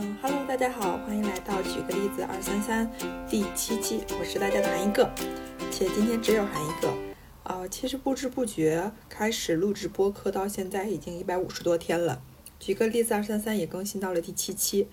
[0.00, 2.88] 嗯，Hello，大家好，欢迎来到举个例子二三三
[3.28, 5.10] 第七期，我是大家的韩一个，
[5.72, 6.88] 且今天只有韩一个。
[7.42, 12.22] 啊，其实不知不觉开始录制播客到现在已经一百五十多天了，
[12.60, 14.86] 举个例子二三三也更新到了第七期。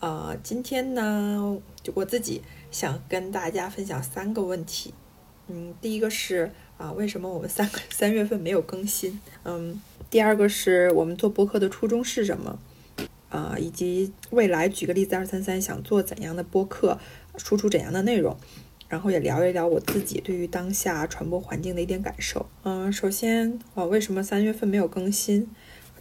[0.00, 2.42] 啊，今天呢，就我自己
[2.72, 4.92] 想跟大家分享三个问题。
[5.46, 9.20] 嗯，第一个是啊，为什么我们三个三月份没有更新？
[9.44, 9.80] 嗯，
[10.10, 12.58] 第二个是我们做播客的初衷是什么？
[13.30, 16.98] 啊，以及未来举个例子，二三三想做怎样的播客，
[17.38, 18.36] 输出怎样的内容，
[18.88, 22.44] 然后也聊一聊我自己对于当下传播环境的一点感受。
[22.64, 25.48] 嗯，首先，我为什么三月份没有更新？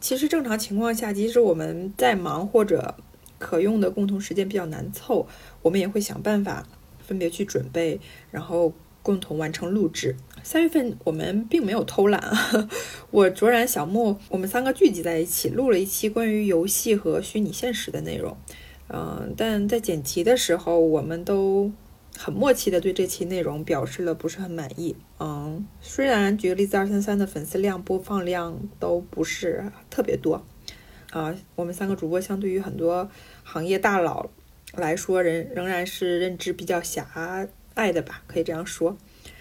[0.02, 2.96] 其实正常情况下，即使我们在忙或者
[3.38, 5.28] 可用的共同时间比较难凑，
[5.62, 6.68] 我们也会想办法
[7.00, 8.00] 分别去准备，
[8.32, 8.74] 然后。
[9.02, 10.16] 共同完成录制。
[10.44, 12.70] 三月份我们并没有偷懒啊，
[13.12, 18.38] 我卓然、小莫，我们三个聚集在一起录了一期关于游戏和虚拟现实的内容。
[18.88, 21.72] 嗯，但在剪辑的时候，我们都
[22.18, 24.96] 很默契的对这期内容表示了不是很满意。
[25.20, 30.44] 嗯，虽然举个例子，二三三的粉丝量、播放量都不是特别多
[31.12, 33.10] 啊，我们三个主播相对于很多
[33.44, 34.30] 行业大佬
[34.74, 37.48] 来说，仍仍然是认知比较狭。
[37.80, 38.98] 爱的吧，可以这样说。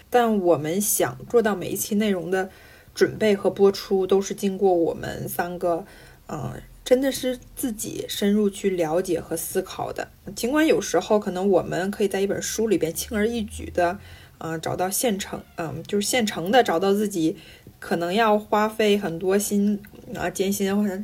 [0.08, 2.48] 但我们想做到每一期内容的
[2.94, 5.84] 准备和播出，都是经过我们三个，
[6.28, 10.08] 嗯，真的是自己深入去了解和思考的。
[10.34, 13.98] 尽管有时候可能我们可以在一本书里边轻而易举的，
[14.38, 17.36] 嗯，找到现成，嗯，就是现成的找到自己
[17.78, 19.82] 可能要花费很多心
[20.14, 20.98] 啊艰辛或者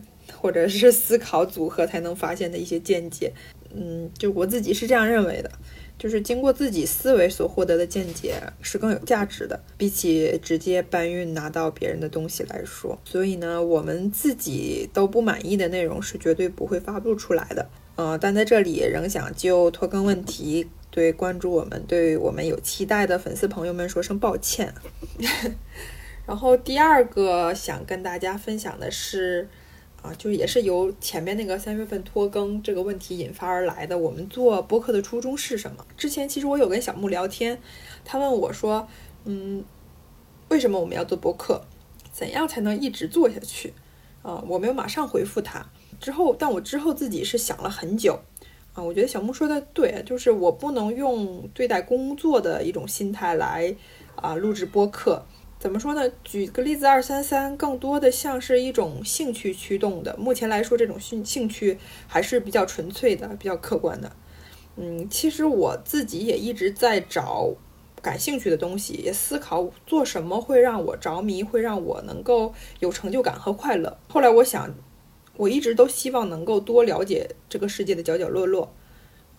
[0.45, 3.33] 或者是思考组合才能发现的一些见解，
[3.75, 5.51] 嗯，就我自己是这样认为的。
[5.99, 12.99] 就是经过自己思维所获得的见解是更有价值的，比起直接搬运拿到别人的东西来说。
[13.07, 17.67] 所以呢，我们自己都不满意的内容是绝对不会发布出来的。
[17.97, 24.75] 呃，但在这里仍想就拖更问题对关注我们、对我们有期待的粉丝朋友们说声抱歉。
[26.29, 29.49] 然后第二个想跟大家分享的是。
[30.05, 33.97] 啊，就是也是由前面那个三月份拖更这个问题引发而来的。
[33.97, 35.87] 我们做播客的初衷是什么？
[35.97, 37.59] 之前其实我有跟小木聊天，
[38.05, 38.87] 他问我说
[39.25, 39.65] ：“嗯，
[40.51, 41.65] 为什么我们要做播客？
[42.13, 43.73] 怎样才能一直做下去？”
[44.21, 45.65] 啊，我没有马上回复他。
[45.99, 48.21] 之后，但我之后自己是想了很久。
[48.75, 53.75] 啊，我觉得小木说的对，就是我不能用对待工作的一种心态来
[54.17, 55.25] 啊录制播客。
[55.65, 56.03] 怎么说呢？
[56.23, 60.15] 举个例子，二三三更多的像是一种兴趣驱动的。
[60.19, 64.13] 目前来说，这种兴兴趣还是比较纯粹的，比较客观的。
[64.77, 67.55] 嗯，其实我自己也一直在找
[68.03, 73.97] 感兴趣的东西，也思考做什么会让我着迷，会让我能够有成就感和快乐。
[74.07, 74.75] 后来我想，
[75.39, 78.71] 我一直都希望能够多了解这个世界的角角落落。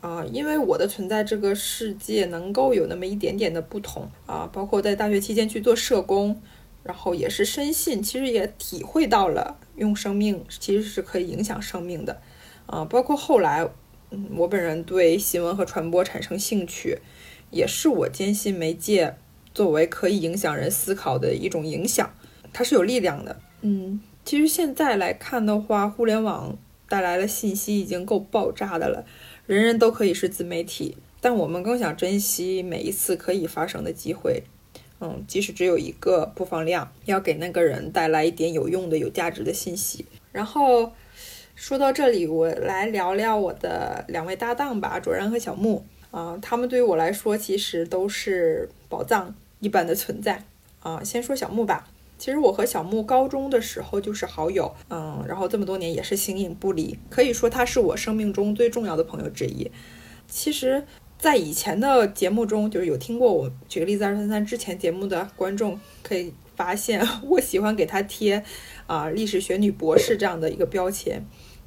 [0.05, 6.39] 啊，因为我的存在，这个世界能够有那么一点点的不同啊，包括在大学期间去做社工，
[6.83, 12.21] 然后也是深信，其实也体会到了用生命其实是可以影响生命的
[12.67, 13.67] 啊，包括后来，
[14.11, 16.99] 嗯，我本人对新闻和传播产生兴趣，
[17.49, 19.15] 也是我坚信媒介
[19.55, 22.13] 作为可以影响人思考的一种影响，
[22.53, 23.39] 它是有力量的。
[23.61, 26.55] 嗯，其实现在来看的话，互联网
[26.87, 29.03] 带来的信息已经够爆炸的了。
[29.47, 34.43] 人人都可以是自媒体，但我们更想珍惜每一次可以发生的机会。
[34.99, 40.05] 嗯，即使只有一个播放量，要给那个人带来一点有用的、有价值的信息。
[40.31, 40.93] 然后
[41.53, 45.85] 说到这里，我来聊聊我的两位搭档吧，卓然和小木。
[46.11, 50.43] 啊，他们对于我来说其实都是宝藏一般的存在。
[50.79, 51.87] 啊，先说小木吧。
[52.25, 59.69] 其实我和小木高中的时候就是好友，嗯，然后这么多年也是形影不离，可以说他是我生命中最重要的朋友之一。
[60.27, 60.83] 其实，
[61.19, 68.43] 在以前的节目中，就是有听过我举个例子二三三之前节目的观众可以发现， 我喜欢给他贴
[68.87, 71.23] 啊历史学女博士这样的一个标签。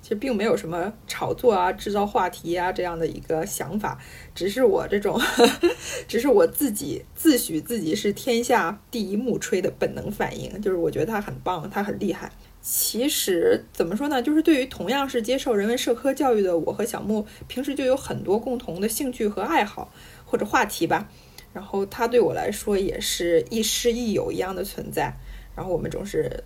[0.09, 3.99] 其实并没有什么炒作啊、制造话题啊这样的一个想法，
[4.35, 5.21] 只是我这种，
[6.09, 12.33] 只是我自己自诩自己是天下第一木吹的本能反应，就是我觉得他很棒，他很厉害。
[12.63, 19.93] 其实怎么说呢，就是对于同样是接受人文社科教育的我和小木，平时就有很多共同的兴趣和爱好
[20.25, 21.07] 或者话题吧。
[21.53, 25.13] 然后他对我来说也是亦师亦友一样的存在。
[25.55, 26.43] 然后我们总是。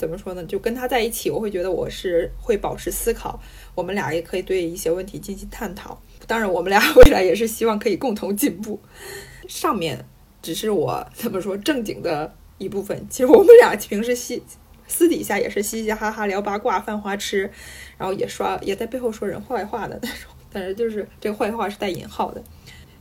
[0.00, 0.42] 怎么说呢？
[0.44, 3.38] 就跟他在一起，我会觉得我是会保持思考，
[3.74, 6.00] 我们俩也可以对一些问题进行探讨。
[6.26, 8.80] 当然，我们俩 未来也是希望可以共同进步。
[9.46, 10.06] 上面
[10.40, 14.42] 只是我怎么说正经的一部分，其实我们俩 平时喜
[14.88, 17.50] 私底下也是嘻嘻哈哈聊八卦、犯花痴，
[17.98, 20.30] 然后也刷也在背后说人坏话的那种。
[20.50, 22.42] 但是就是这个坏话是带引号的。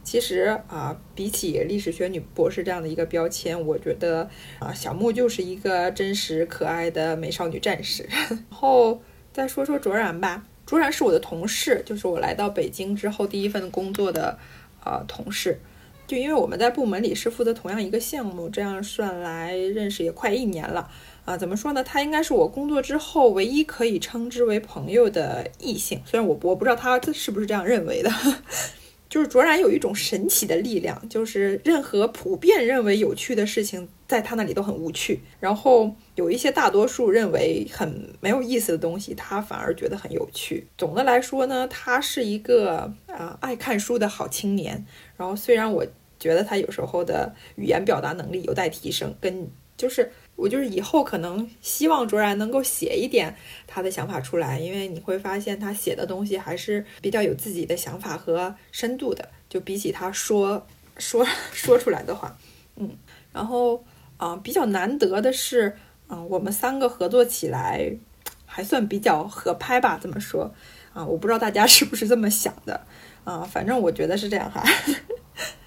[0.10, 4.28] 其实啊，比起历史学女博士这样的一个标签，我觉得
[4.58, 8.10] 啊，小木就是一个真实可爱的美少女战士。
[8.28, 9.00] 然后
[9.32, 14.40] 再说说卓然吧，卓然是我的同事，就是我来到北京之后第一份工作的
[14.84, 15.60] 呃同事。
[16.08, 20.90] 就因为我们在部门里是负责同样一个项目，这样算来认识也快一年了
[21.24, 21.38] 啊。
[21.38, 21.84] 怎么说呢？
[21.84, 28.10] 他应该是我工作之后唯一可以称之为朋友的异性，虽然我我不知道他是不是这样认为的。
[29.10, 35.20] 就是卓然有一种神奇的力量，就是任何普遍认为有趣的事情，在他那里都很无趣。
[35.40, 40.68] 然后有一些大多数认为很没有意思的东西，他反而觉得很有趣。
[40.78, 44.86] 总的来说呢，他是一个啊爱看书的好青年。
[45.18, 45.84] 然后虽然我
[46.20, 50.12] 觉得他有时候的语言表达能力有待提升，跟就是。
[50.40, 53.36] 我就是以后可能希望卓然能够写一点
[53.68, 60.66] 他的想法出来，因为你会发现他写的东西还是比较有自己的想法和深度的，就比起他说
[60.98, 62.38] 说说出来的话，
[62.78, 62.90] 嗯，
[63.34, 63.84] 然后
[64.16, 65.76] 啊，比较难得的是，
[66.08, 67.92] 嗯，我们三个合作起来
[68.46, 70.54] 还算比较合拍吧，这么说
[70.94, 72.80] 啊，我不知道大家 是不是这么想的
[73.26, 74.64] 啊，反正我觉得是这样哈，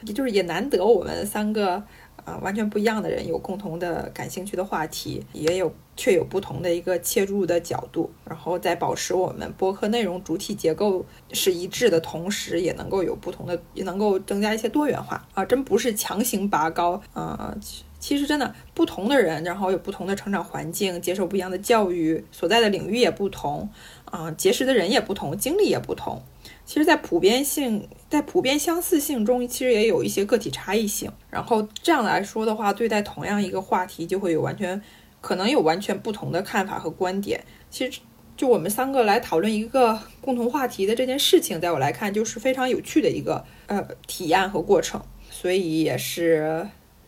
[0.06, 1.84] 也 就是也难得我们三个。
[2.24, 15.44] 啊，完全不一样的人有共同的感兴趣的话题，也有却有不同的一个切入的角度，然后在保持我们播客内容主体结构是一致的同时，也能够有不同的，也能够增加一些多元化啊！
[15.44, 17.56] 真不是强行拔高啊，
[17.98, 23.68] 其实真的不同的人，然后有不同的成长环境，接受不一样的教育，所在的领域也不同
[24.04, 26.22] 啊，结识的人也不同，经历也不同。
[26.64, 31.10] 其实，在普遍性、在普遍相似性中，其实也有一些个体差异性。
[31.28, 34.80] 然后这样来说的话，对待同样一个话题，就会有完全
[35.20, 37.44] 可能有完全不同的看法和观点。
[37.68, 38.00] 其实，
[38.36, 45.02] 就我们三个来讨论一个共同话题的这件事情，在我来看，就是非常有趣的一个呃体验和过程。
[45.30, 46.66] 所以也是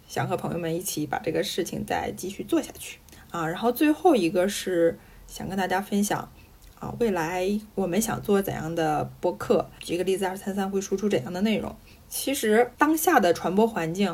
[0.08, 2.98] 想和朋友们一起把这个事情再继续做下去
[3.30, 3.46] 啊。
[3.46, 4.98] 然后最后一个是
[5.28, 6.30] 想跟大家分享。
[6.78, 9.68] 啊未来我们想做怎样的播客？
[9.80, 11.74] 举个例子，二三三会输出怎样的内容？
[12.08, 14.06] 其实当下的传播环境，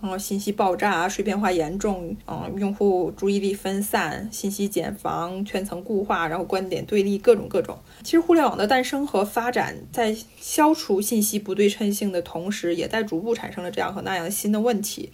[0.00, 7.78] 然后，信息爆炸、碎片化严重，嗯，用户注意力分散、信息茧房、圈层固化，然后观点对立，各种各种。
[8.02, 15.12] 其实互联网的诞生和发展，在消除信息不对称性的同时，也在逐步产生了这样和那样新的问题。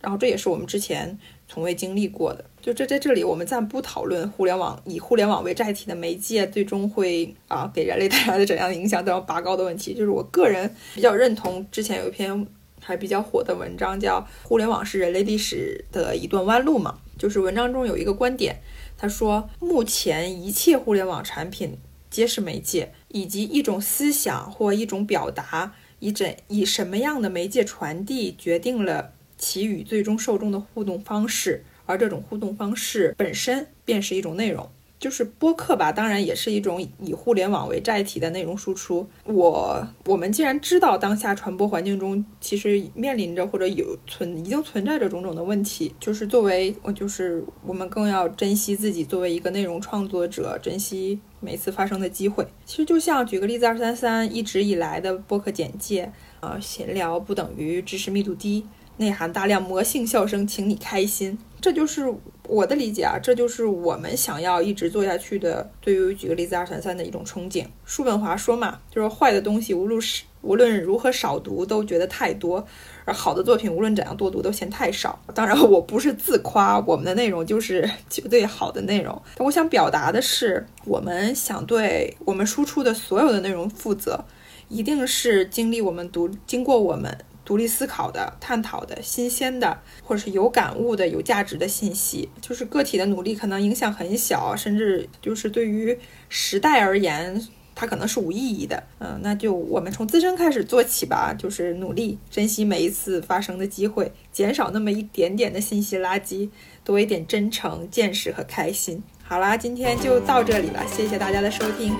[0.00, 1.18] 然后这也是我们之前
[1.52, 2.42] 从未经历过的。
[2.62, 9.92] 就这在这里，我们暂不讨论互联网以互联网为载体的媒介最终会啊给人类带来的怎样的影响，都要拔高的问题。
[9.92, 12.46] 就是我个人比较认同，之前有一篇
[12.80, 17.00] 还比较火的文章，叫《互联网是人类历史的一段弯路》嘛。
[17.18, 18.56] 就是文章中有一个观点，
[18.96, 21.76] 他说，目前一切互联网产品
[22.08, 29.12] 皆是媒介，以及一种思想或一种表达以怎以什么样的媒介传递，决定了。
[29.42, 35.90] 其与最终受众的互动方式，而这种互动方式本身便是一种内容，就是播客吧。
[35.90, 39.04] 当然，也是一种以互联网为载体的内容输出。
[39.24, 52.46] 我我们既然知道当下传播环境中其实面临着或者有存已经存在着种种的问题，就是作为我就是我们更要珍惜自己作为一个内容创作者，珍惜每次发生的机会。
[52.64, 58.64] 其实就像举个例子，二三三一直以来的播客简介啊，闲聊不等于知识密度低。
[58.98, 62.12] 内含大量魔性笑声，请你开心，这就是
[62.46, 65.70] 我的理解啊，这就是我们想要一直做下去的。
[65.80, 67.64] 对于举个例子，二三三的一种憧憬。
[67.84, 72.64] 叔本华说嘛，就是坏的东西无论是无论如何少读都觉得太多，
[73.04, 75.18] 而好的作品无论怎样多读都嫌太少。
[75.34, 79.20] 当然，我不是自夸，我们的内容就是绝对好的内容。
[79.38, 84.24] 我想表达的是，我们想对我们输出的所有的内容负责，
[84.68, 87.16] 一定是经历我们读，经过我们。
[87.52, 95.98] 独立思考的、探讨的、新鲜的，或者是有感悟的、有价值的信息，就是个体的努力可能影响很小，甚至就是对于
[96.30, 98.82] 时代而言，它可能是无意义的。
[99.00, 106.48] 嗯，那就我们从自身开始做起吧，就是努力珍惜每一次发生的机会，减少那么一点点的信息垃圾，
[106.82, 109.02] 多一点真诚、见识和开心。
[109.22, 111.94] 好啦，今天就到这里了，谢谢大家的收听，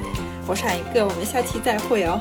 [0.48, 2.18] 我是海一个，我们下期再会哦。